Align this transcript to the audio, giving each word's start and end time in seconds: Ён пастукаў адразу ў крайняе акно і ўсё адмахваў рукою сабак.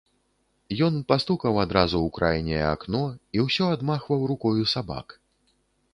Ён 0.85 0.95
пастукаў 1.13 1.59
адразу 1.65 1.95
ў 1.99 2.09
крайняе 2.17 2.63
акно 2.73 3.03
і 3.37 3.45
ўсё 3.47 3.65
адмахваў 3.77 4.29
рукою 4.33 4.63
сабак. 4.77 5.07